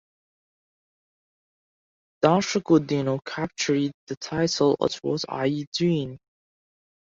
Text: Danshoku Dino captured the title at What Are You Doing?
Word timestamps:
Danshoku 2.23 2.79
Dino 2.87 3.19
captured 3.23 3.91
the 4.07 4.15
title 4.15 4.75
at 4.81 4.95
What 5.03 5.23
Are 5.29 5.45
You 5.45 5.67
Doing? 5.77 6.17